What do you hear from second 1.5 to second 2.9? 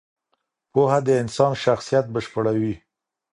شخصیت بشپړوي.